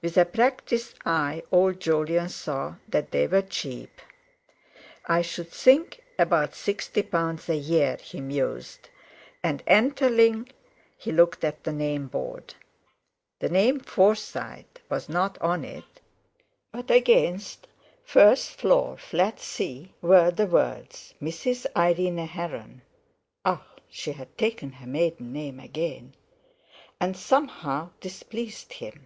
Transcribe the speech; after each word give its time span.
With 0.00 0.16
a 0.16 0.24
practised 0.24 0.98
eye 1.04 1.42
old 1.52 1.80
Jolyon 1.80 2.30
saw 2.30 2.76
that 2.88 3.10
they 3.10 3.26
were 3.26 3.42
cheap. 3.42 4.00
"I 5.04 5.20
should 5.20 5.50
think 5.50 6.02
about 6.18 6.54
sixty 6.54 7.02
pound 7.02 7.42
a 7.46 7.54
year," 7.56 7.98
he 8.02 8.22
mused; 8.22 8.88
and 9.42 9.62
entering, 9.66 10.48
he 10.96 11.12
looked 11.12 11.44
at 11.44 11.62
the 11.62 11.74
name 11.74 12.06
board. 12.08 12.54
The 13.40 13.50
name 13.50 13.78
"Forsyte" 13.80 14.80
was 14.88 15.10
not 15.10 15.36
on 15.42 15.62
it, 15.62 16.00
but 16.72 16.90
against 16.90 17.66
"First 18.02 18.52
Floor, 18.58 18.96
Flat 18.96 19.38
C" 19.40 19.92
were 20.00 20.30
the 20.30 20.46
words: 20.46 21.12
"Mrs. 21.20 21.66
Irene 21.76 22.26
Heron." 22.26 22.80
Ah! 23.44 23.66
She 23.90 24.12
had 24.12 24.38
taken 24.38 24.72
her 24.72 24.86
maiden 24.86 25.34
name 25.34 25.60
again! 25.60 26.14
And 26.98 27.14
somehow 27.14 27.90
this 28.00 28.22
pleased 28.22 28.72
him. 28.72 29.04